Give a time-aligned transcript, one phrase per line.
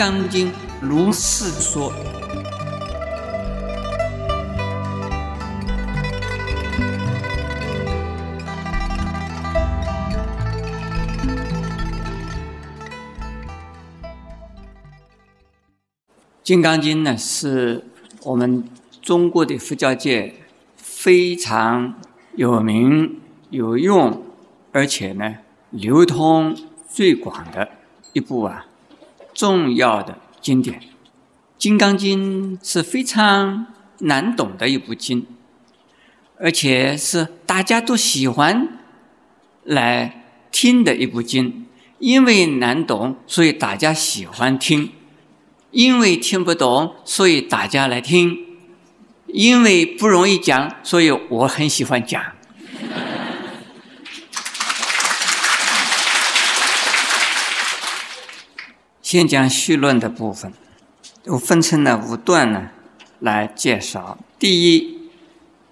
[0.00, 0.48] 金刚经》
[0.80, 1.92] 如是说。
[16.42, 17.84] 《金刚经》呢，是
[18.22, 18.64] 我们
[19.02, 20.34] 中国的佛教界
[20.76, 22.00] 非常
[22.36, 24.24] 有名、有用，
[24.72, 25.36] 而且呢
[25.68, 26.56] 流通
[26.88, 27.68] 最广的
[28.14, 28.64] 一部啊
[29.40, 30.78] 重要的经典。
[31.56, 33.68] 《金刚经》是非常
[34.00, 35.26] 难懂的一部经，
[36.38, 38.68] 而且是大家都喜欢
[39.64, 41.64] 来听的一部经。
[41.98, 44.90] 因为难懂，所以大家喜欢听。
[45.70, 48.36] 因为听不懂，所以大家来听；
[49.28, 52.22] 因为不容易讲，所以我很喜欢讲。
[59.10, 60.52] 先讲序论的部分，
[61.24, 62.70] 我分成了五段呢，
[63.18, 64.16] 来介绍。
[64.38, 65.10] 第一，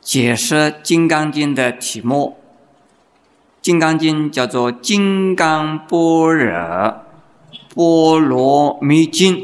[0.00, 0.54] 解释
[0.84, 2.36] 《金刚经》的题目，
[3.60, 7.04] 《金刚经》叫做《金刚般若
[7.74, 9.34] 波罗蜜经》。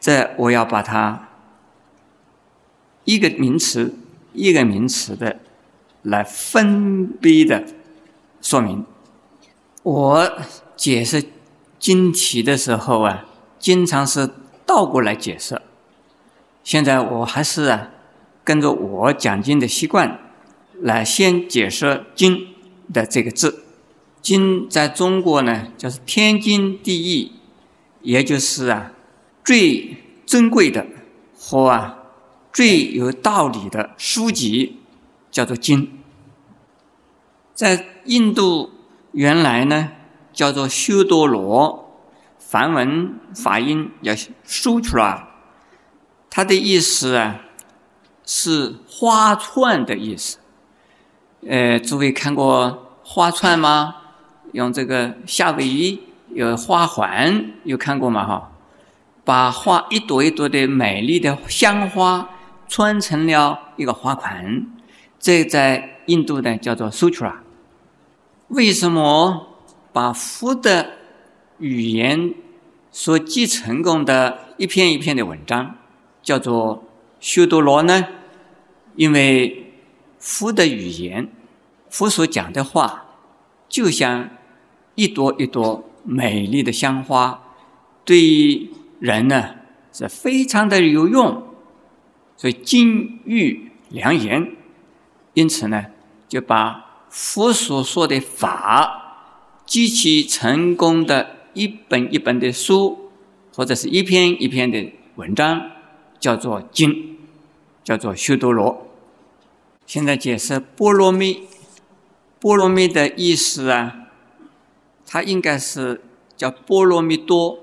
[0.00, 1.28] 这我要把它
[3.04, 3.94] 一个名词
[4.32, 5.38] 一个名词的
[6.02, 7.64] 来分别的
[8.40, 8.84] 说明。
[9.84, 10.32] 我
[10.76, 11.22] 解释
[11.78, 13.24] 经题的时候啊，
[13.58, 14.30] 经常是
[14.64, 15.60] 倒过来解释。
[16.64, 17.90] 现在我还是啊，
[18.42, 20.18] 跟着我讲经的习惯，
[20.80, 22.48] 来先解释“经”
[22.92, 23.64] 的这个字。
[24.20, 27.32] “经”在中国呢，就是天经地义，
[28.02, 28.92] 也就是啊。
[29.44, 30.84] 最珍贵的
[31.38, 31.98] 和啊
[32.52, 34.80] 最有道理的书籍
[35.30, 36.00] 叫做经，
[37.54, 38.72] 在印度
[39.12, 39.92] 原来呢
[40.36, 41.90] 叫做修多罗，
[42.38, 44.12] 梵文发音叫
[44.46, 45.22] sutra，
[46.28, 47.40] 它的意思啊
[48.24, 50.38] 是花串的意思。
[51.48, 53.96] 呃，诸位看过花串吗？
[54.52, 58.26] 用这个夏威夷有花环，有看过吗？
[58.26, 58.52] 哈。
[59.24, 62.28] 把花一朵一朵的美丽的香花
[62.68, 64.66] 穿成了一个花环，
[65.18, 67.32] 这在印度呢叫做 sutra。
[68.48, 69.55] 为什么
[69.96, 70.90] 把佛的
[71.58, 72.34] 语言
[72.92, 75.78] 所继承功的一篇一篇的文章
[76.22, 76.84] 叫做
[77.18, 78.06] 修多罗呢？
[78.94, 79.72] 因为
[80.18, 81.30] 佛的语言，
[81.88, 83.06] 佛所讲的话，
[83.70, 84.28] 就像
[84.96, 87.42] 一朵一朵美丽的香花，
[88.04, 88.70] 对于。
[88.98, 89.56] 人呢
[89.92, 91.42] 是非常的有用，
[92.34, 94.56] 所以金玉良言，
[95.34, 95.84] 因此呢
[96.26, 99.05] 就把佛所说的法
[99.66, 103.10] 极其成功的一本一本的书，
[103.54, 105.70] 或者是一篇一篇的文章，
[106.20, 107.18] 叫做经，
[107.82, 108.86] 叫做修多罗。
[109.84, 111.42] 现在解释波罗蜜，
[112.38, 114.08] 波罗蜜的意思啊，
[115.04, 116.02] 它应该是
[116.36, 117.58] 叫波罗蜜多。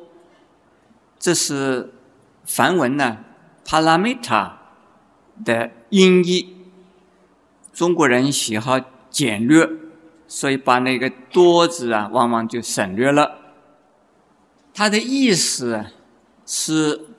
[1.19, 1.93] 这是
[2.43, 3.19] 梵文呢
[3.65, 4.51] ，paramita
[5.45, 6.55] 的音译。
[7.73, 9.69] 中国人喜好简略，
[10.27, 13.39] 所以把那个多字啊，往往就省略了。
[14.73, 15.85] 它的意思
[16.45, 17.09] 是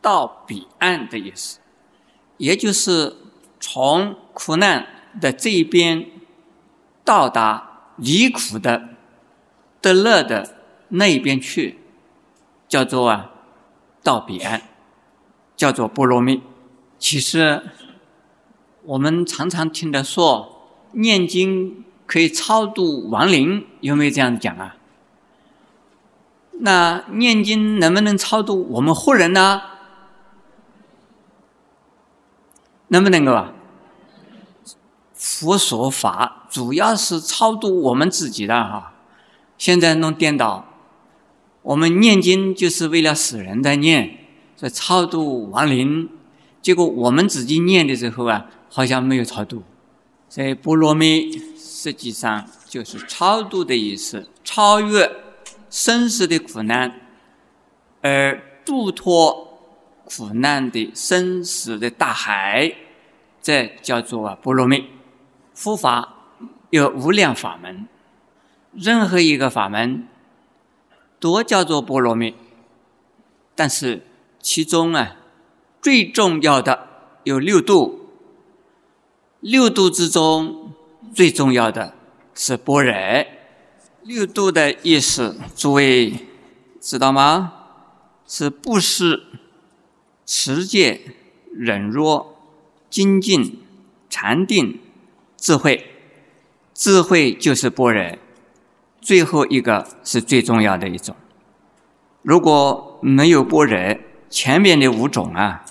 [0.00, 1.58] 到彼岸的意思，
[2.36, 3.16] 也就是
[3.58, 4.86] 从苦难
[5.20, 6.06] 的这一边
[7.04, 8.90] 到达离苦的
[9.80, 10.56] 得乐的
[10.88, 11.78] 那一边去，
[12.68, 13.32] 叫做啊。
[14.02, 14.62] 到彼岸，
[15.54, 16.42] 叫做波罗蜜。
[16.98, 17.62] 其实
[18.82, 24.74] 我们常常听的说，念经可以超度亡灵，有没有这样讲啊？
[26.58, 29.62] 那念经能不能超度我们活人呢？
[32.88, 33.52] 能不能够啊？
[35.14, 38.92] 佛说法主要是超度我们自己的哈，
[39.56, 40.66] 现在弄颠倒。
[41.62, 44.18] 我们念经就是为了死人在念，
[44.56, 46.08] 在超度亡灵。
[46.60, 49.62] 结果我们自己念的时候啊，好像没有超度。
[50.28, 51.40] 所以波罗蜜
[51.82, 55.10] 实际上就是超度的意思，超越
[55.70, 57.00] 生死的苦难，
[58.02, 59.58] 而度脱
[60.04, 62.74] 苦难的生死的大海，
[63.40, 64.90] 这叫做波罗蜜。
[65.54, 66.16] 佛法
[66.68, 67.88] 有无量法门，
[68.74, 70.06] 任何一个法门。
[71.18, 72.34] 都叫做波罗蜜，
[73.54, 74.06] 但是
[74.40, 75.16] 其中啊，
[75.82, 76.88] 最重要的
[77.24, 78.08] 有六度，
[79.40, 80.72] 六度之中
[81.14, 81.94] 最重要的
[82.34, 82.94] 是般若。
[84.02, 86.14] 六度的意思，诸位
[86.80, 87.52] 知道吗？
[88.26, 89.24] 是布施、
[90.24, 91.00] 持戒、
[91.52, 92.26] 忍辱、
[92.88, 93.62] 精进、
[94.08, 94.80] 禅定、
[95.36, 95.86] 智慧。
[96.72, 98.18] 智慧就是般若，
[99.00, 101.14] 最后一个是最重要的一种。
[102.22, 103.98] 如果没有般若，
[104.30, 105.64] 前面的五种啊，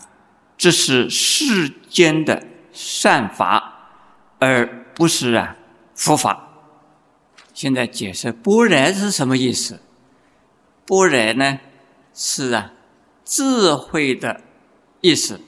[0.57, 3.73] 只是世间的善法，
[4.37, 5.55] 而不是啊
[5.95, 6.49] 佛法。
[7.53, 9.79] 现在解释般若是什么意思？
[10.85, 11.59] 般若呢？
[12.13, 12.73] 是啊，
[13.23, 14.41] 智慧的
[14.99, 15.39] 意思，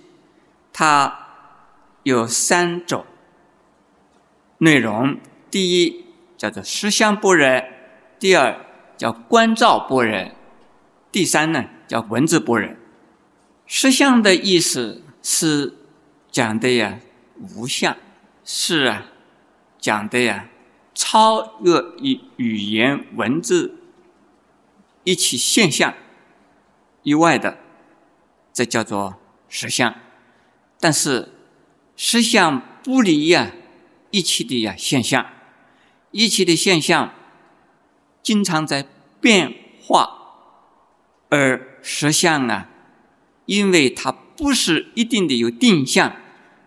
[0.71, 1.27] 它
[2.03, 3.05] 有三种
[4.59, 5.19] 内容。
[5.49, 6.05] 第一
[6.37, 7.61] 叫做实相般若，
[8.17, 8.65] 第二
[8.95, 10.31] 叫观照般若，
[11.11, 12.69] 第三呢叫文字般若。
[13.65, 15.73] 实相的意思是
[16.31, 16.99] 讲的呀
[17.57, 17.97] 无相，
[18.45, 19.07] 是啊
[19.81, 20.47] 讲的呀
[20.93, 23.79] 超越语语言文字
[25.03, 25.93] 一起现象。
[27.03, 27.57] 以外的，
[28.53, 29.15] 这叫做
[29.49, 29.95] 实相。
[30.79, 31.29] 但是
[31.95, 33.51] 实相不离呀
[34.11, 35.25] 一切的呀现象，
[36.11, 37.11] 一切的现象
[38.21, 38.87] 经常在
[39.19, 40.19] 变化，
[41.29, 42.69] 而实相啊，
[43.47, 46.15] 因为它不是一定的有定向，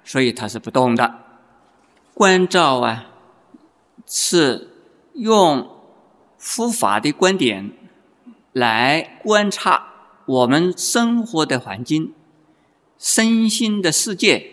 [0.05, 1.24] 所以它是不动的。
[2.14, 3.11] 观照啊，
[4.06, 4.70] 是
[5.14, 5.69] 用
[6.38, 7.72] 佛法的观点
[8.52, 9.88] 来观察。
[10.26, 12.14] 我们生活的环境、
[12.96, 14.49] 身心的世界，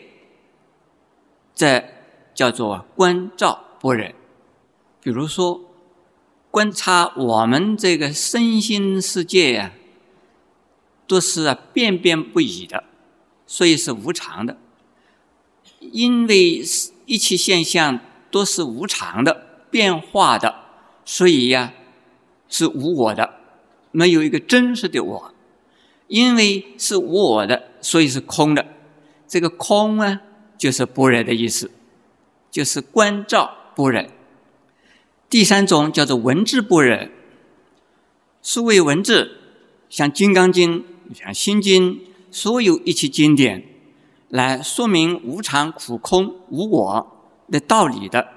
[1.54, 1.86] 这
[2.34, 4.08] 叫做观照般若。
[5.02, 5.62] 比如说，
[6.50, 9.72] 观察我们这个身心世界呀，
[11.08, 12.84] 都是啊变变不已的，
[13.46, 14.58] 所以是无常的。
[15.80, 18.00] 因为是一切现象
[18.32, 20.56] 都是无常的、变化的，
[21.04, 21.74] 所以呀
[22.48, 23.30] 是无我的，
[23.92, 25.34] 没有一个真实的我。
[26.08, 28.66] 因为是无我的，所以是空的。
[29.28, 30.22] 这个空啊，
[30.58, 31.70] 就是般若的意思，
[32.50, 34.06] 就是观照般若。
[35.30, 37.10] 第三种叫做文字般若，
[38.42, 39.38] 所谓文字，
[39.90, 40.80] 像《金刚经》、
[41.14, 41.96] 像《心经》，
[42.32, 43.66] 所有一切经典，
[44.32, 48.30] 来说明无常、苦、空、无我的道理的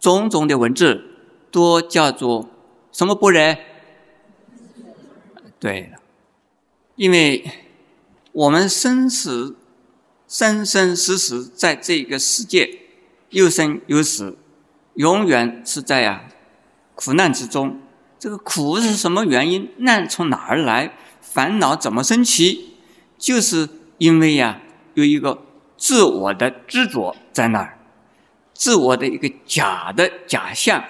[0.00, 1.04] 种种的文字，
[1.50, 2.48] 都叫做
[2.90, 3.56] 什么般若？
[5.58, 5.98] 对了。
[6.96, 7.44] 因为
[8.32, 9.56] 我们生死
[10.26, 12.80] 生生死死在这个世界，
[13.28, 14.38] 有生有死，
[14.94, 16.24] 永远是在呀
[16.94, 17.78] 苦难之中。
[18.18, 19.70] 这个苦是什么原因？
[19.76, 20.94] 难从哪儿来？
[21.20, 22.76] 烦恼怎么升起？
[23.18, 23.68] 就是
[23.98, 24.62] 因为呀
[24.94, 25.42] 有一个
[25.76, 27.78] 自我的执着在那儿，
[28.52, 30.84] 自我的一个假的假象，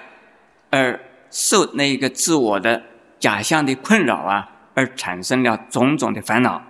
[0.69, 0.99] 而
[1.29, 2.83] 受那一个自我的
[3.19, 4.47] 假象的困扰啊。
[4.73, 6.63] 而产生了种种的烦恼，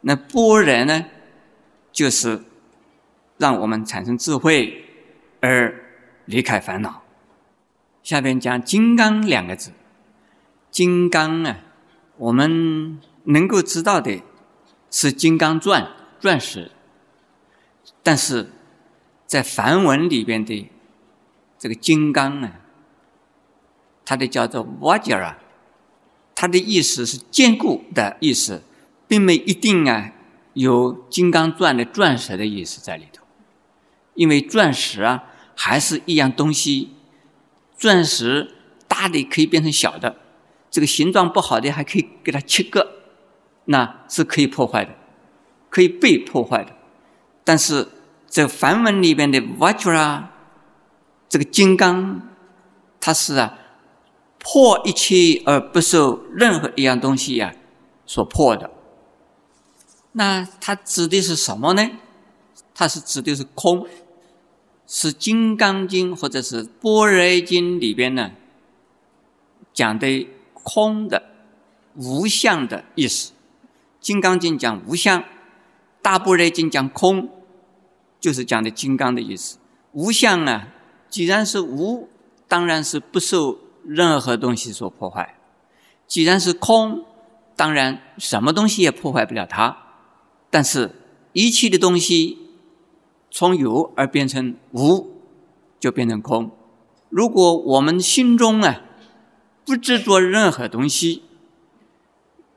[0.00, 1.04] 那般若呢，
[1.92, 2.42] 就是
[3.36, 4.84] 让我们产生智慧
[5.40, 5.72] 而
[6.24, 7.04] 离开烦恼。
[8.02, 9.70] 下边讲“金刚”两个字
[10.72, 11.58] ，“金刚”啊，
[12.16, 14.20] 我们能够知道的
[14.90, 15.82] 是《金刚钻》
[16.20, 16.70] 钻石，
[18.02, 18.50] 但是
[19.26, 20.70] 在梵文里边的
[21.58, 22.52] 这个“金刚”呢，
[24.04, 25.34] 它的叫做 “vajra”。
[26.34, 28.62] 它的意思是坚固的意思，
[29.08, 30.12] 并没一定啊
[30.52, 33.24] 有金刚钻的钻石的意思在里头，
[34.14, 35.24] 因为钻石啊
[35.56, 36.90] 还是一样东西，
[37.76, 38.54] 钻石
[38.86, 40.14] 大的可以变成小的，
[40.70, 42.88] 这个形状不好的还可以给它切割，
[43.64, 44.94] 那是可以破坏的，
[45.70, 46.72] 可以被破坏的。
[47.44, 47.88] 但是
[48.28, 50.24] 这梵文里边的 vajra
[51.28, 52.22] 这个金刚，
[53.00, 53.58] 它是啊。
[54.40, 57.52] 破一切而不受任何一样东西呀
[58.06, 58.70] 所破的，
[60.12, 61.90] 那它指的是什么呢？
[62.72, 63.84] 它是指的是空，
[64.86, 68.30] 是《金刚经》或者是《般若经》里边呢
[69.74, 71.24] 讲的空的
[71.96, 73.32] 无相的意思。
[74.00, 75.20] 《金刚经》讲无相，
[76.08, 77.28] 《大般若经》讲空，
[78.18, 79.58] 就是讲的金刚的意思。
[79.92, 80.68] 无相啊，
[81.10, 82.08] 既然是无，
[82.48, 83.58] 当然是不受。
[83.84, 85.38] 任何东西所破坏，
[86.06, 87.04] 既然是空，
[87.54, 89.76] 当然什么东西也破坏不了它。
[90.48, 90.94] 但是
[91.34, 92.38] 一切的东西
[93.30, 95.10] 从有而变成无，
[95.78, 96.50] 就变成空。
[97.10, 98.80] 如果我们心中啊
[99.66, 101.22] 不执着任何东西，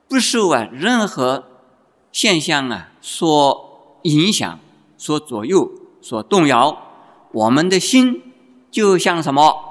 [0.07, 1.50] 不受啊任何
[2.11, 4.59] 现象啊所影响、
[4.97, 6.77] 所左右、所动摇，
[7.31, 8.21] 我们的心
[8.69, 9.69] 就像什么？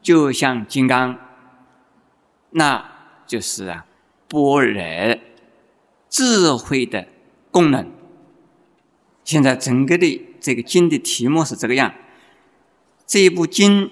[0.00, 1.18] 就像金刚，
[2.50, 2.84] 那
[3.26, 3.84] 就是啊，
[4.28, 5.18] 般若
[6.08, 7.06] 智慧的
[7.50, 7.90] 功能。
[9.24, 11.92] 现在整个的这个经的题目是这个样，
[13.06, 13.90] 这一部经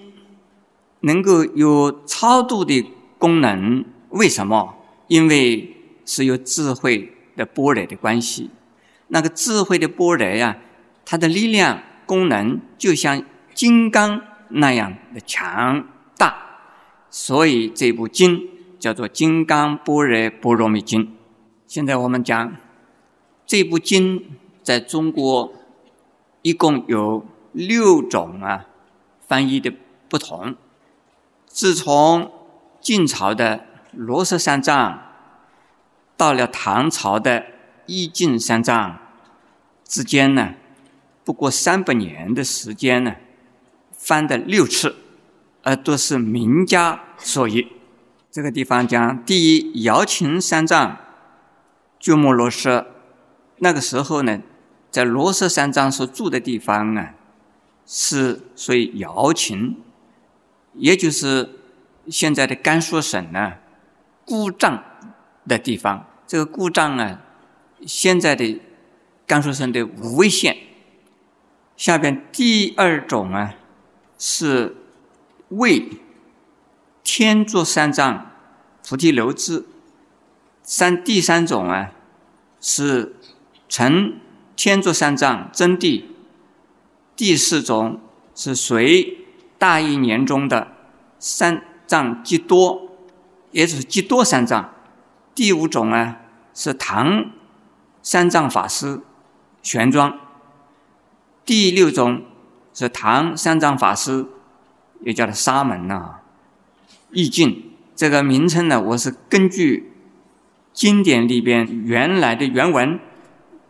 [1.01, 2.83] 能够有超度的
[3.19, 4.73] 功能，为什么？
[5.07, 5.76] 因为
[6.07, 8.49] 是有智慧的波雷的关系。
[9.09, 10.57] 那个智慧的般若呀，
[11.05, 13.21] 它的力量功能就像
[13.53, 15.87] 金刚那样的强
[16.17, 16.35] 大，
[17.11, 18.49] 所以这部经
[18.79, 21.05] 叫做《金刚般若波罗蜜经》。
[21.67, 22.55] 现在我们讲
[23.45, 24.23] 这部经。
[24.67, 25.53] 在中国，
[26.41, 28.65] 一共有六种啊
[29.25, 29.71] 翻译的
[30.09, 30.57] 不同。
[31.45, 32.29] 自从
[32.81, 35.06] 晋朝的罗什三藏，
[36.17, 37.45] 到了唐朝的
[37.85, 38.97] 易经三藏
[39.85, 40.55] 之间呢，
[41.23, 43.15] 不过三百年的时间呢，
[43.91, 44.97] 翻的六次，
[45.63, 47.67] 而都是名家所译。
[48.29, 50.97] 这个地方讲第一，瑶琴三藏，
[51.99, 52.85] 鸠摩罗什，
[53.59, 54.41] 那个时候呢。
[54.89, 57.13] 在罗什三藏所住的地方啊，
[57.85, 59.77] 是属于瑶琴，
[60.73, 61.49] 也就是
[62.07, 63.55] 现在的甘肃省呢，
[64.25, 64.81] 古藏
[65.47, 66.05] 的地方。
[66.25, 67.21] 这个故障啊，
[67.85, 68.59] 现在的
[69.25, 70.57] 甘肃省的武威县。
[71.75, 73.55] 下边第二种啊，
[74.17, 74.75] 是
[75.49, 75.89] 为
[77.03, 78.31] 天竺三藏
[78.87, 79.65] 菩提留支。
[80.63, 81.91] 三第三种啊，
[82.59, 83.15] 是
[83.69, 84.19] 陈。
[84.59, 86.03] 天竺三藏真谛，
[87.15, 88.01] 第四种
[88.33, 89.19] 是隋
[89.59, 90.69] 大义年中的
[91.19, 92.89] 三藏基多，
[93.51, 94.73] 也就是极多三藏。
[95.37, 96.15] 第五种呢
[96.55, 97.29] 是唐
[98.01, 99.01] 三藏法师
[99.61, 100.15] 玄奘。
[101.45, 102.23] 第六种
[102.73, 104.25] 是唐三藏法师，
[105.01, 106.15] 也叫他沙门呐，
[107.11, 107.71] 意境。
[107.95, 109.93] 这个名称呢，我是根据
[110.73, 112.99] 经典里边原来的原文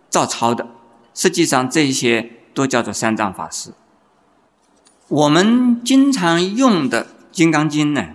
[0.09, 0.67] 照抄的。
[1.13, 3.73] 实际上，这些都叫做三藏法师。
[5.09, 8.13] 我们经常用的《金刚经》呢，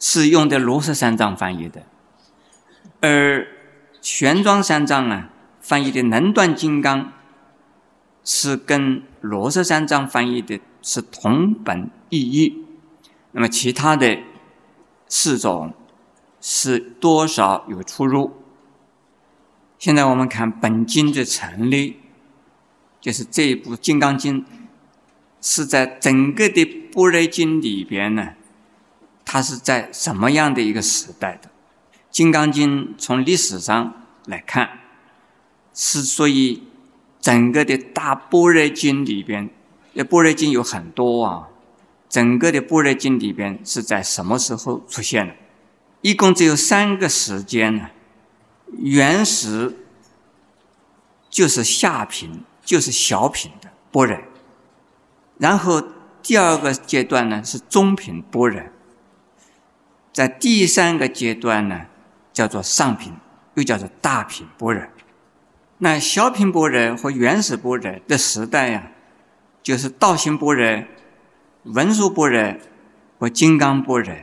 [0.00, 1.84] 是用的罗什三藏翻译的，
[3.02, 3.46] 而
[4.00, 5.28] 玄奘三藏啊
[5.60, 7.04] 翻译的《能断金刚》，
[8.24, 12.64] 是跟罗什三藏翻译的是同本异义。
[13.32, 14.18] 那么其他的
[15.06, 15.74] 四种
[16.40, 18.32] 是多少有出入。
[19.78, 21.98] 现在我们看本经的成立。
[23.00, 24.42] 就是这一部《金刚经》，
[25.40, 28.34] 是在整个的《般若经》里边呢，
[29.24, 31.48] 它是在什么样的一个时代的？
[32.12, 33.92] 《金刚经》从历史上
[34.26, 34.78] 来看，
[35.74, 36.62] 是属于
[37.20, 39.50] 整个的大般若经里边。
[39.94, 41.48] 那般若经有很多啊，
[42.08, 45.34] 整个的般若经里边是在什么时候出现的？
[46.02, 47.88] 一共只有三个时间呢。
[48.78, 49.76] 原始
[51.28, 52.44] 就是下品。
[52.64, 54.16] 就是小品的般若，
[55.38, 55.82] 然后
[56.22, 58.62] 第二个阶段呢是中品般若，
[60.12, 61.86] 在第三个阶段呢
[62.32, 63.12] 叫做上品，
[63.54, 64.82] 又叫做大品般若。
[65.78, 68.92] 那小品般若和原始般若的时代呀，
[69.62, 70.84] 就是道心般若、
[71.64, 72.54] 文殊般若
[73.18, 74.14] 和金刚般若，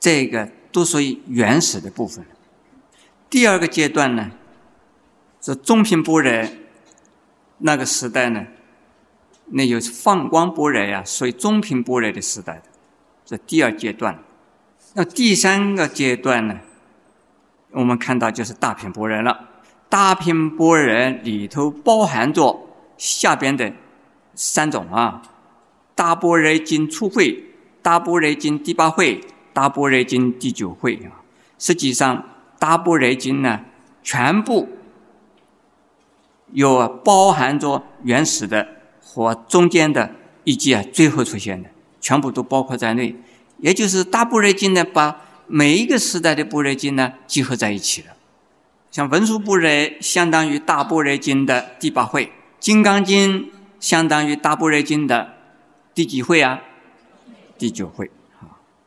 [0.00, 2.24] 这个都属于原始的部分。
[3.28, 4.30] 第二个阶段呢
[5.40, 6.48] 是中品般若。
[7.60, 8.46] 那个时代呢，
[9.46, 12.62] 那有放光般若呀，属于中品般若的时代，
[13.24, 14.16] 这第二阶段。
[14.94, 16.60] 那第三个阶段呢，
[17.70, 19.48] 我们看到就是大品般若了。
[19.88, 22.60] 大品般若里头包含着
[22.96, 23.72] 下边的
[24.34, 25.22] 三种啊：
[25.94, 27.44] 大般若经初会、
[27.82, 29.20] 大般若经第八会、
[29.52, 31.24] 大般若经第九会啊。
[31.58, 32.24] 实际上，
[32.58, 33.60] 大般若经呢，
[34.02, 34.68] 全部。
[36.52, 38.66] 有包含着原始的
[39.02, 40.10] 和中间的，
[40.44, 41.68] 以及啊最后出现的，
[42.00, 43.14] 全部都包括在内。
[43.58, 48.08] 也就是大般若经呢，把每一个时代的般若经呢集合在一起了。
[48.90, 53.50] 像文殊般若相当于大般若经的第八会，金刚经
[53.80, 55.34] 相当于大般若经的
[55.94, 56.60] 第几会啊？
[57.58, 58.10] 第九会。